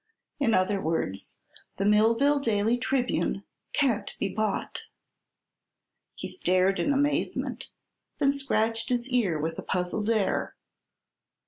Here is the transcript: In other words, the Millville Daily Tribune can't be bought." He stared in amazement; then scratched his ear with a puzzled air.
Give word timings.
In 0.39 0.55
other 0.55 0.81
words, 0.81 1.35
the 1.77 1.85
Millville 1.85 2.39
Daily 2.39 2.75
Tribune 2.75 3.43
can't 3.71 4.15
be 4.17 4.29
bought." 4.29 4.85
He 6.15 6.27
stared 6.27 6.79
in 6.79 6.91
amazement; 6.91 7.69
then 8.17 8.31
scratched 8.31 8.89
his 8.89 9.07
ear 9.09 9.37
with 9.37 9.59
a 9.59 9.61
puzzled 9.61 10.09
air. 10.09 10.55